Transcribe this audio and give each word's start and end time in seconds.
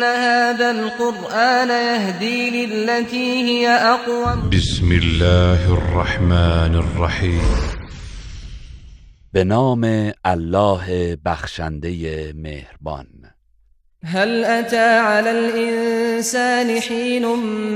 إن 0.00 0.04
هذا 0.04 0.70
القرآن 0.70 1.68
يهدي 1.68 2.66
للتي 2.66 3.42
هي 3.48 3.68
أقوم. 3.68 4.50
بسم 4.50 4.92
الله 4.92 5.72
الرحمن 5.72 6.74
الرحیم 6.74 7.42
به 9.34 9.42
نام 9.42 10.12
الله 10.26 11.16
بخشنده 11.24 12.32
مهربان. 12.32 13.06
هل 14.04 14.44
أتى 14.44 14.98
على 14.98 15.30
الإنسان 15.30 16.80
حين 16.80 17.26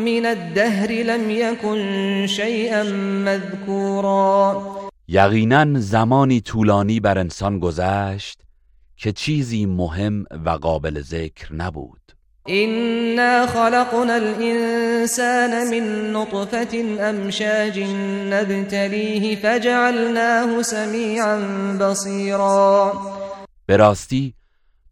من 0.04 0.26
الدهر 0.26 0.90
لم 0.90 1.30
يكن 1.30 2.26
شيئا 2.26 2.82
مذكورا؟ 3.24 4.62
یقینا 5.08 5.80
زمانی 5.80 6.40
طولانی 6.40 7.00
بر 7.00 7.18
انسان 7.18 7.58
گذشت 7.58 8.38
که 8.96 9.12
چیزی 9.12 9.66
مهم 9.66 10.24
و 10.44 10.50
قابل 10.50 11.00
ذکر 11.00 11.54
نبود. 11.54 12.03
إنا 12.48 13.46
خلقنا 13.46 14.16
الإنسان 14.16 15.70
من 15.70 16.12
نطفة 16.12 16.80
أمشاج 17.10 17.80
نبتليه 18.30 19.36
فجعلناه 19.36 20.62
سميعا 20.62 21.36
بصيرا. 21.80 22.92
به 23.66 23.76
راستی 23.76 24.34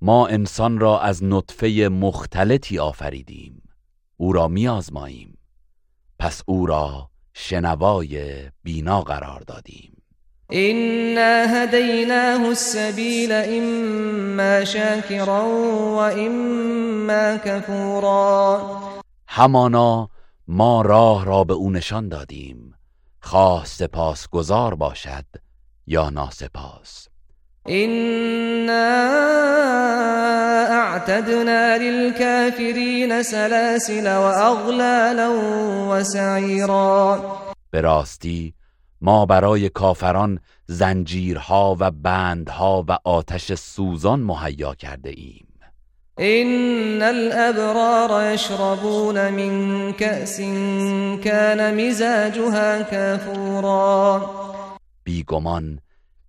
ما 0.00 0.26
انسان 0.26 0.78
را 0.78 1.00
از 1.00 1.24
نطفه 1.24 1.88
مختلطی 1.92 2.78
آفریدیم. 2.78 3.62
او 4.16 4.32
را 4.32 4.48
میازماییم 4.48 5.38
پس 6.18 6.42
او 6.46 6.66
را 6.66 7.10
شنوای 7.34 8.42
بینا 8.62 9.00
قرار 9.00 9.40
دادیم. 9.40 9.91
إنا 10.52 11.64
هديناه 11.64 12.50
السبيل 12.50 13.32
إما 13.32 14.64
شاكرا 14.64 15.40
وإما 15.96 17.36
كفورا. 17.36 18.60
همانا 19.28 20.08
ما 20.48 20.82
راه 20.82 21.24
را 21.24 21.44
به 21.44 21.54
او 21.54 21.70
نشان 21.70 22.08
دادیم. 22.08 22.74
خواه 23.20 23.64
سپاس 23.64 24.28
گذار 24.28 24.74
باشد 24.74 25.24
یا 25.86 26.10
ناسپاس. 26.10 27.08
إنا 27.68 28.98
أعتدنا 30.70 31.78
للكافرين 31.78 33.22
سلاسل 33.22 34.16
وأغلالا 34.16 35.28
وسعيرا. 35.88 37.20
به 37.72 37.80
راستی 37.80 38.54
ما 39.02 39.26
برای 39.26 39.68
کافران 39.68 40.40
زنجیرها 40.66 41.76
و 41.80 41.90
بندها 41.90 42.84
و 42.88 42.98
آتش 43.04 43.54
سوزان 43.54 44.20
مهیا 44.20 44.74
کرده 44.74 45.10
ایم. 45.10 45.46
إن 46.18 47.02
الأبرار 47.02 48.34
يشربون 48.34 49.30
من 49.30 49.92
كأس 49.92 50.40
كان 51.24 51.88
مزاجها 51.88 52.82
كافورا. 52.82 54.30
بیگمان 55.04 55.78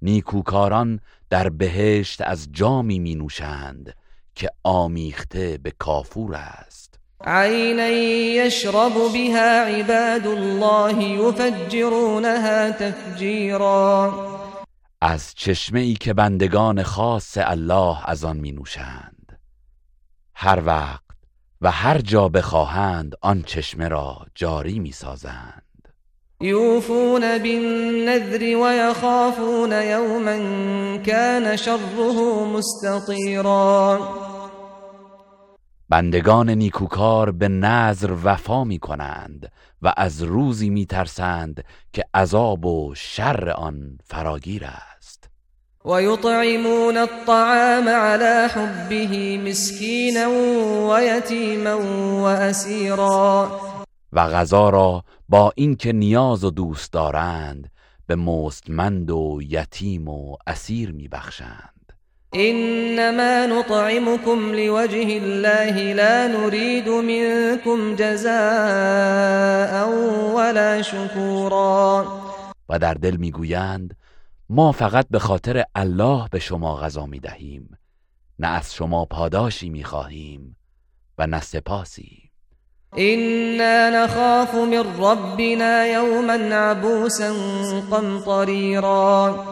نیکوکاران 0.02 1.00
در 1.30 1.50
بهشت 1.50 2.22
از 2.22 2.48
جامی 2.52 3.00
می 3.00 3.16
نوشند 3.16 3.94
که 4.36 4.50
آمیخته 4.64 5.60
به 5.64 5.72
کافور 5.72 6.36
است. 6.36 6.93
عينا 7.24 7.90
يشرب 7.90 8.94
بها 9.14 9.66
عباد 9.66 10.28
الله 10.28 11.04
يفجرونها 11.04 12.70
تفجيرا. 12.70 14.14
از 15.02 15.34
چشمه 15.36 15.80
ای 15.80 15.94
که 15.94 16.14
بندگان 16.14 16.84
خاص 16.84 17.38
الله 17.38 17.98
از 18.10 18.24
آن 18.24 18.38
می 18.38 18.52
نوشند 18.52 19.40
هر 20.36 20.64
وقت 20.66 21.04
و 21.62 21.72
هر 21.72 22.02
جا 22.02 22.30
بخواهند 22.30 23.16
آن 23.22 23.42
چشمه 23.42 23.88
را 23.88 24.18
جاری 24.36 24.80
می 24.80 24.92
سازند 24.92 25.64
يوفون 26.42 27.38
بالنذر 27.38 28.58
ويخافون 28.58 29.72
يوما 29.72 30.38
كان 30.98 31.56
شره 31.56 32.46
مستطيرا 32.46 34.00
بندگان 35.90 36.50
نیکوکار 36.50 37.32
به 37.32 37.48
نظر 37.48 38.16
وفا 38.24 38.64
می 38.64 38.80
کنند 38.80 39.52
و 39.82 39.94
از 39.98 40.24
روزی 40.24 40.70
می 40.70 40.86
ترسند 40.86 41.64
که 41.94 42.04
عذاب 42.14 42.66
و 42.66 42.96
شر 42.96 43.50
آن 43.50 43.98
فراگیر 44.04 44.66
است. 44.66 45.30
ويطعمون 45.86 46.98
الطعام 46.98 47.90
على 47.90 48.48
حبه 48.48 49.38
مسكينا 49.38 50.28
ويتيما 50.90 51.76
وأسيرا. 52.22 53.60
و 54.14 54.28
غذا 54.28 54.70
را 54.70 55.04
با 55.30 55.52
اینکه 55.56 55.94
نیاز 55.94 56.44
و 56.44 56.50
دوست 56.52 56.94
دارند 56.94 57.72
به 58.08 58.16
مستمند 58.16 59.12
و 59.12 59.40
یتیم 59.42 60.08
و 60.08 60.38
اسیر 60.48 60.92
میبخشند. 60.92 61.73
إنما 62.36 63.46
نطعمكم 63.46 64.56
لوجه 64.56 65.18
الله 65.18 65.94
لا 65.94 66.28
نريد 66.28 66.90
منكم 66.90 67.96
جزاء 67.96 69.90
ولا 70.36 70.82
شكورا. 70.82 72.06
و 72.70 72.80
در 72.80 72.94
دل 72.94 73.16
می‌گویند 73.16 73.96
ما 74.50 74.72
فقط 74.72 75.06
به 75.12 75.20
خاطر 75.20 75.64
الله 75.76 76.28
به 76.32 76.40
شما 76.40 76.76
غذا 76.76 77.06
می‌دهیم 77.06 77.78
نه 78.40 78.48
از 78.48 78.74
شما 78.74 79.06
پاداشی 79.06 79.70
می‌خواهیم 79.70 80.56
و 81.18 81.28
نه 81.28 81.42
سپاسی. 81.42 82.30
إنا 82.98 83.90
نخاف 83.90 84.56
من 84.56 84.84
ربنا 85.00 85.86
يوما 85.86 86.34
عبوسا 86.56 87.34
قمطريرا 87.92 89.46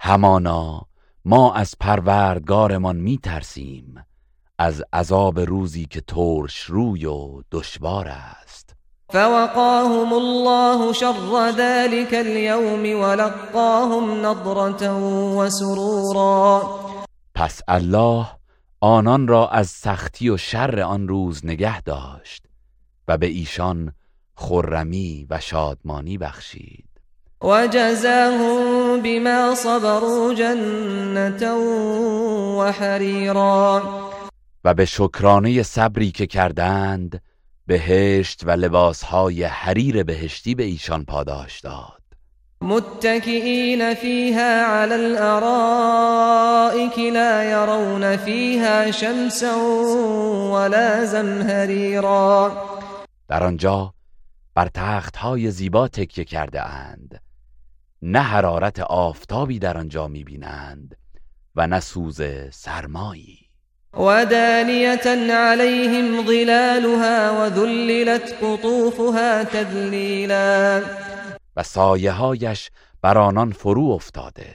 همانا 0.00 0.88
ما 1.24 1.54
از 1.54 1.74
پروردگارمان 1.80 2.96
میترسیم 2.96 4.04
از 4.58 4.82
عذاب 4.92 5.40
روزی 5.40 5.86
که 5.86 6.00
ترش 6.00 6.62
روی 6.62 7.06
و 7.06 7.42
دشوار 7.52 8.08
است. 8.08 8.74
فوقاهم 9.10 10.12
الله 10.12 10.92
شر 10.92 11.52
ذلك 11.56 12.14
اليوم 12.14 13.00
ولقاهم 13.00 14.26
نضرة 14.26 14.90
وسرورا. 15.36 16.62
پس 17.34 17.60
الله 17.68 18.26
آنان 18.80 19.28
را 19.28 19.48
از 19.48 19.68
سختی 19.68 20.30
و 20.30 20.36
شر 20.36 20.80
آن 20.80 21.08
روز 21.08 21.46
نگه 21.46 21.80
داشت 21.80 22.44
و 23.08 23.16
به 23.18 23.26
ایشان 23.26 23.92
خرمی 24.34 25.26
و 25.30 25.40
شادمانی 25.40 26.18
بخشید. 26.18 26.87
وجزاهم 27.40 29.02
بما 29.02 29.54
صبروا 29.54 30.34
جنة 30.34 31.54
وحريرا. 32.58 33.82
و 34.64 34.74
به 34.74 34.84
شکرانه 34.84 35.62
صبری 35.62 36.10
که 36.10 36.26
کردند 36.26 37.22
بهشت 37.66 38.40
و 38.44 38.50
لباسهای 38.50 39.44
حریر 39.44 40.02
بهشتی 40.02 40.54
به 40.54 40.62
ایشان 40.62 41.04
پاداش 41.04 41.60
داد. 41.60 41.98
متكئين 42.60 43.94
فيها 43.94 44.66
على 44.66 44.94
الأرائك 44.94 46.98
لا 46.98 47.44
يرون 47.44 48.16
فيها 48.16 48.90
شمسا 48.90 49.56
ولا 50.52 51.04
زمهريرا 51.04 52.52
در 53.28 53.44
آنجا 53.44 53.94
بر 54.54 54.68
تختهای 54.74 55.50
زیبا 55.50 55.88
تکیه 55.88 56.24
کرده 56.24 56.62
اند. 56.62 57.20
نه 58.02 58.20
حرارت 58.20 58.80
آفتابی 58.80 59.58
در 59.58 59.78
آنجا 59.78 60.08
می‌بینند 60.08 60.96
و 61.56 61.66
نه 61.66 61.80
سوز 61.80 62.20
سرمایی. 62.50 63.38
ودانية 63.94 65.32
عليهم 65.34 66.26
ظلالها 66.26 67.40
وذللت 67.40 68.34
قطوفها 68.42 69.44
تذليلا. 69.44 70.82
و 71.56 71.62
سایه 71.62 72.10
هایش 72.12 72.70
بر 73.02 73.18
آنان 73.18 73.52
فرو 73.52 73.90
افتاده 73.90 74.54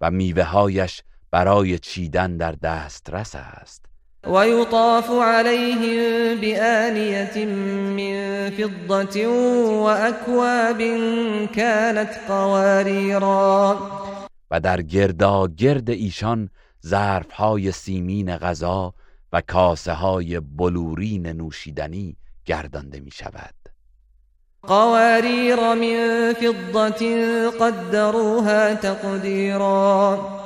و 0.00 0.10
میوه 0.10 0.42
هایش 0.42 1.02
برای 1.30 1.78
چیدن 1.78 2.36
در 2.36 2.52
دسترس 2.52 3.34
است. 3.34 3.84
ويطاف 4.28 5.10
عليهم 5.10 6.40
بآنية 6.40 7.44
من 7.96 8.50
فضة 8.50 9.26
وأكواب 9.84 10.78
كانت 11.54 12.10
قواريرا. 12.28 13.76
و 14.50 14.60
در 14.60 14.82
گردا 14.82 15.46
گرد 15.46 15.90
ایشان 15.90 16.50
ظرف 16.86 17.30
های 17.32 17.72
سیمین 17.72 18.36
غذا 18.36 18.94
و 19.32 19.40
کاسه 19.40 19.92
های 19.92 20.40
بلورین 20.40 21.26
نوشیدنی 21.26 22.16
گردانده 22.44 23.00
می 23.00 23.10
شود 23.10 23.54
قوارير 24.62 25.74
من 25.74 26.32
فضة 26.32 27.50
قدروها 27.50 28.74
تقدیرا. 28.74 30.45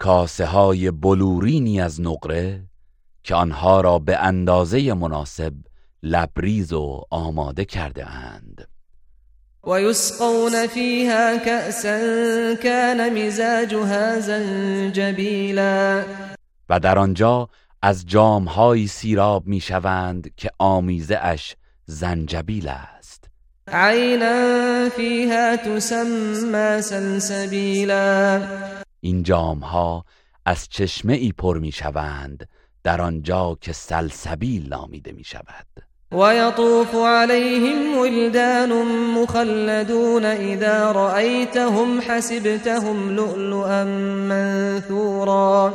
کاسه 0.00 0.46
های 0.46 0.90
بلورینی 0.90 1.80
از 1.80 2.00
نقره 2.00 2.62
که 3.24 3.34
آنها 3.34 3.80
را 3.80 3.98
به 3.98 4.16
اندازه 4.16 4.94
مناسب 4.94 5.52
لبریز 6.02 6.72
و 6.72 7.04
آماده 7.10 7.64
کرده 7.64 8.06
اند. 8.06 8.68
ويسقون 9.64 10.66
فيها 10.66 11.38
كأسا 11.38 11.98
كان 12.54 13.26
مزاجها 13.26 14.20
زنجبیلا 14.20 16.04
و 16.68 16.80
در 16.80 16.98
آنجا 16.98 17.48
از 17.82 18.06
جامهایی 18.06 18.86
سیراب 18.86 19.46
می‌شوند 19.46 20.30
که 20.36 20.50
آمیزه 20.58 21.16
اش 21.16 21.56
زنجبیل 21.86 22.68
است. 22.68 23.24
عینا 23.68 24.88
فیها 24.88 25.56
تسمى 25.56 26.82
سلسبیلا 26.82 28.42
این 29.00 29.22
جامها 29.22 30.04
از 30.46 30.68
چشمه 30.68 31.12
ای 31.12 31.32
پر 31.32 31.58
می‌شوند 31.58 32.48
در 32.82 33.00
آنجا 33.00 33.58
که 33.60 33.72
سلسبیل 33.72 34.68
نامیده 34.68 35.12
می 35.12 35.24
شود 35.24 35.66
ويطوف 36.12 36.94
عليهم 36.94 37.98
ولدان 37.98 38.72
مخلدون 39.14 40.24
إذا 40.24 40.92
رأيتهم 40.92 42.00
حسبتهم 42.00 43.10
لؤلؤا 43.10 43.84
منثورا. 44.28 45.72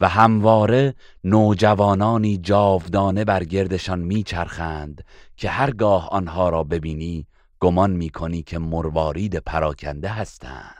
و 0.00 0.08
همواره 0.08 0.94
نوجوانانی 1.24 2.38
جاودانه 2.38 3.24
بر 3.24 3.44
گردشان 3.44 3.98
میچرخند 3.98 5.04
که 5.36 5.48
هرگاه 5.50 6.08
آنها 6.08 6.48
را 6.48 6.64
ببینی 6.64 7.26
گمان 7.60 7.90
می‌کنی 7.90 8.42
که 8.42 8.58
مروارید 8.58 9.36
پراکنده 9.36 10.08
هستند. 10.08 10.79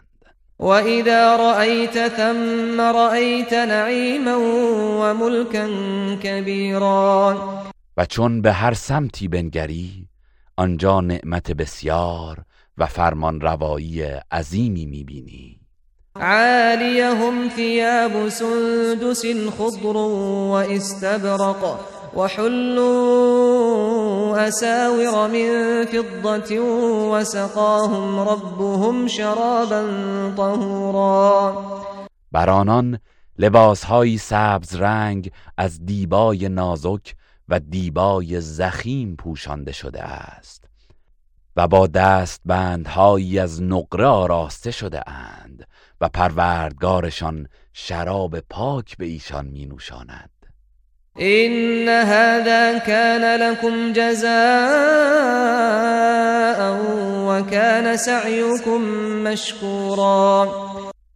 وإذا 0.61 1.37
رأيت 1.37 1.99
ثم 1.99 2.81
رأيت 2.81 3.55
نعيما 3.55 4.37
وملكا 5.01 5.69
كبيرا. 6.23 7.37
و 7.97 8.05
چون 8.05 8.43
به 8.43 8.53
هر 8.53 8.75
سمتی 8.75 9.29
بنگری 9.29 10.07
آنجا 10.57 11.01
نعمت 11.01 11.53
بسیار 11.53 12.39
و 12.79 12.87
فرمان 12.87 13.41
روایی 13.41 14.03
عظیمی 14.33 14.87
می‌بینی. 14.87 15.61
عاليهم 16.17 17.49
ثياب 17.57 18.29
سندس 18.29 19.27
خضر 19.59 19.97
واستبرق 19.97 21.81
وحلوا 22.17 23.71
أساور 24.49 25.29
من 25.29 25.87
فضة 25.87 26.61
وسقاهم 27.13 28.21
ربهم 28.29 29.07
شرابا 29.07 29.83
طهورا. 30.37 31.55
بر 32.33 32.51
آنان 32.51 32.99
لباسهایی 33.39 34.19
سبز 34.19 34.77
رنگ 34.77 35.31
از 35.57 35.87
دیبای 35.87 36.49
نازک 36.49 37.15
و 37.49 37.61
دیبای 37.61 38.41
زخیم 38.41 39.17
پوشانده 39.17 39.73
شده 39.73 40.03
است 40.03 40.65
و 41.57 41.69
با 41.69 41.87
دستبندهایی 41.87 43.39
از 43.39 43.63
نقره 43.63 44.07
آراسته 44.07 44.71
شده 44.71 45.11
اند 45.11 45.67
و 46.01 46.09
پروردگارشان 46.09 47.49
شراب 47.73 48.41
پاک 48.41 48.97
به 48.97 49.07
ایشان 49.07 49.47
می 49.47 49.67
نوشاند 49.67 50.30
إن 51.21 51.89
هذا 51.89 52.79
كان 52.79 53.41
لكم 53.41 53.93
جزاء 53.93 54.31
وكان 57.29 57.97
سعيكم 57.97 58.81
مشكورا. 59.25 60.49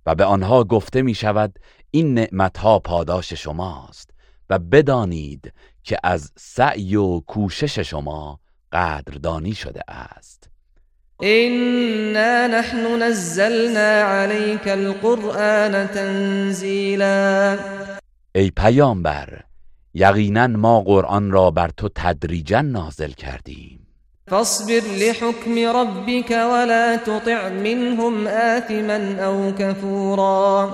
و 0.06 0.14
به 0.14 0.24
آنها 0.24 0.64
گفته 0.64 1.02
می 1.02 1.14
شود 1.14 1.58
این 1.90 2.14
نعمتها 2.14 2.78
پاداش 2.78 3.32
شماست 3.32 4.10
و 4.50 4.58
بدانید 4.58 5.52
که 5.82 5.96
از 6.04 6.32
سعی 6.36 6.96
و 6.96 7.20
کوشش 7.20 7.78
شما 7.78 8.40
قدردانی 8.72 9.54
شده 9.54 9.80
است. 9.88 10.50
إنا 11.22 12.46
نحن 12.46 13.02
نزلنا 13.02 14.02
عليك 14.02 14.68
القرآن 14.68 15.86
تنزيلا. 15.86 17.58
ای 18.34 18.50
پیامبر 18.50 19.44
یقینا 19.94 20.46
ما 20.46 20.80
قرآن 20.80 21.30
را 21.30 21.50
بر 21.50 21.68
تو 21.68 21.88
تدریجا 21.88 22.60
نازل 22.60 23.10
کردیم. 23.10 23.80
فاصبر 24.30 24.80
لحكم 24.80 25.58
ربك 25.76 26.30
ولا 26.30 26.96
تطع 26.96 27.48
منهم 27.48 28.26
آثما 28.26 29.24
أو 29.24 29.52
كفورا 29.58 30.70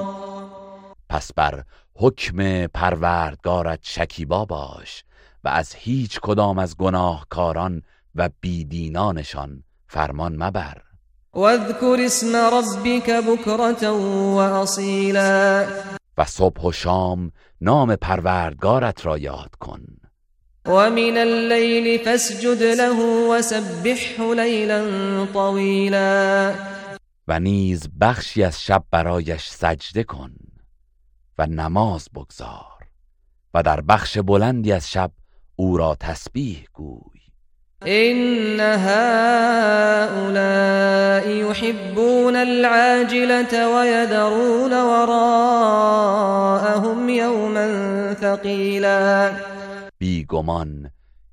پس 1.09 1.33
بر 1.33 1.65
حکم 1.95 2.67
پروردگارت 2.67 3.79
شکیبا 3.83 4.45
باش 4.45 5.05
و 5.45 5.49
از 5.49 5.75
هیچ 5.75 6.21
کدام 6.21 6.59
از 6.59 6.77
گناهکاران 6.77 7.83
و 8.15 8.29
بیدینانشان 8.41 9.63
فرمان 9.89 10.43
مبر. 10.43 10.77
واذكر 11.35 11.97
اسم 12.05 12.37
ربك 12.37 13.11
بكرة 13.11 13.91
وأصيلا 14.35 15.67
و 16.19 16.25
صبح 16.25 16.63
و 16.63 16.73
شام 16.73 17.33
نام 17.61 17.97
پروردگارت 17.97 19.07
را 19.07 19.19
یاد 19.19 19.55
کن. 19.61 19.83
ومن 20.67 21.17
الليل 21.17 22.05
فاسجد 22.05 22.63
له 22.63 23.29
وسبحه 23.31 24.35
ليلا 24.35 25.27
طويلا. 25.33 26.55
و 27.29 27.41
نیز 27.41 27.89
بخشی 28.01 28.43
از 28.43 28.63
شب 28.63 28.85
برایش 28.91 29.49
سجده 29.49 30.05
کن 30.05 30.35
و 31.39 31.47
نماز 31.47 32.09
بگذار 32.15 32.85
و 33.55 33.63
در 33.63 33.81
بخش 33.81 34.19
بلندی 34.19 34.73
از 34.73 34.91
شب 34.91 35.13
او 35.57 35.77
را 35.77 35.95
تسبیح 36.01 36.67
گوی. 36.73 37.21
إن 37.87 38.61
هؤلاء 38.61 40.11
يحبون 41.29 42.37
العاجلة 42.37 43.69
ويذرون 43.75 44.73
وراءهم 44.73 45.89
يوما 47.09 48.15
ثقيلا. 48.15 49.33
بیگمان 49.99 50.91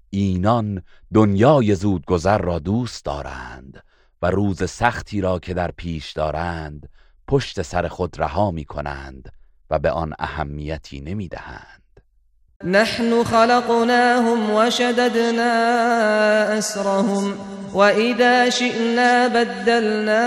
اینان 0.10 0.82
دنیای 1.13 1.75
زودگذر 1.75 2.38
را 2.38 2.60
دوست 2.60 3.06
دارند 3.06 3.84
و 4.22 4.30
روز 4.30 4.70
سختی 4.70 5.22
را 5.22 5.39
که 5.39 5.54
در 5.54 5.72
پیش 5.72 6.12
دارند 6.12 6.89
پشت 7.27 7.62
سر 7.62 7.88
خود 7.88 8.20
رها 8.20 8.51
می 8.51 8.66
کنند 8.66 9.32
و 9.70 9.80
به 9.80 9.92
آن 9.92 10.13
اهمیتی 10.20 11.01
نمی 11.01 11.27
دهند 11.27 11.87
نحن 12.64 13.24
خلقناهم 13.24 14.50
وشددنا 14.50 15.54
أسرهم 16.58 17.34
وإذا 17.74 18.50
شئنا 18.50 19.28
بدلنا 19.28 20.22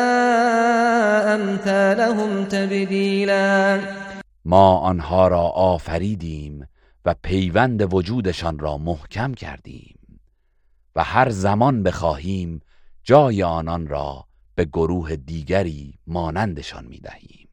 أمثالهم 1.35 2.45
تبديلا. 2.45 3.81
ما 4.45 4.79
آنها 4.79 5.29
را 5.29 5.43
آفریدیم 5.43 6.69
و 7.05 7.15
پیوند 7.23 7.95
وجودشان 7.95 8.59
را 8.59 8.79
محکم 8.79 9.35
کردیم 9.35 9.99
و 10.97 11.05
هر 11.05 11.31
زمان 11.31 11.83
بخواهیم 11.83 12.61
جای 13.05 13.43
آنان 13.43 13.87
را 13.87 14.25
به 14.55 14.65
گروه 14.65 15.17
دیگری 15.17 15.95
مانندشان 16.07 16.85
می 16.85 17.01
دهیم 17.01 17.49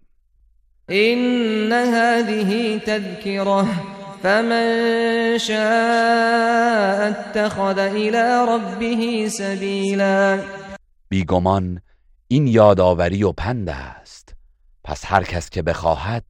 إن 0.89 1.71
هذه 1.71 2.79
تذكرة 2.79 3.96
فمن 4.23 5.37
شاء 5.37 7.09
اتخذ 7.09 7.79
إلى 7.79 8.45
ربه 8.49 9.29
سبيلا. 9.29 10.39
بیگمان 11.09 11.81
این 12.27 12.47
یادآوری 12.47 13.23
و 13.23 13.31
پند 13.31 13.69
است. 13.69 14.33
پس 14.83 15.01
هر 15.05 15.23
کس 15.23 15.49
که 15.49 15.61
بخواهد 15.61 16.23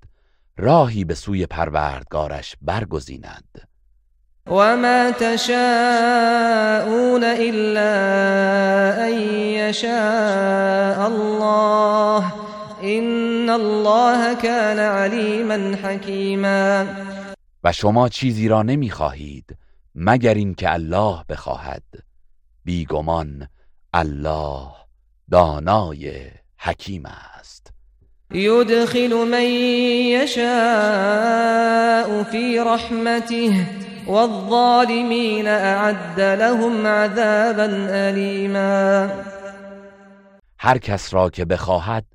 راهی 0.58 1.04
به 1.04 1.16
سوی 1.16 1.46
پروردگارش 1.46 2.56
برگزیند. 2.62 3.68
وما 4.48 5.12
تشاءون 5.12 7.24
إلا 7.24 7.94
أن 9.08 9.14
يشاء 9.60 11.08
الله. 11.08 12.24
إن 12.84 13.50
الله 13.50 14.34
كان 14.34 14.80
عليما 14.80 15.78
حكيما. 15.84 17.07
و 17.68 17.72
شما 17.72 18.10
چیزی 18.10 18.48
را 18.48 18.64
نمی‌خواهید 18.64 19.58
مگر 19.96 20.34
اینکه 20.34 20.74
الله 20.74 21.24
بخواهد. 21.30 21.84
بیگمان 22.64 23.48
الله 23.94 24.68
دانای 25.32 26.32
حکیم 26.58 27.06
است. 27.06 27.74
يدخل 28.32 29.28
من 29.32 29.44
يشاء 30.24 30.44
في 32.24 32.60
رحمته 32.60 33.68
والظالمين 34.08 35.48
اعد 35.48 36.20
لهم 36.20 36.88
عذابا 36.88 37.64
الیما. 37.90 39.10
هر 40.60 40.78
کس 40.78 41.14
را 41.14 41.30
که 41.30 41.46
بخواهد 41.46 42.06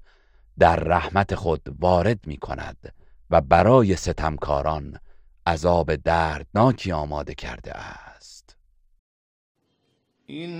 در 0.59 0.76
رحمت 0.76 1.35
خود 1.35 1.62
وارد 1.80 2.18
می 2.26 2.37
کند 2.37 2.92
و 3.30 3.40
برای 3.40 3.97
ستمکاران 3.97 4.99
عذاب 5.46 5.96
دردناکی 5.96 6.92
آماده 6.92 7.34
کرده 7.34 7.72
است. 7.72 8.56
این 10.26 10.52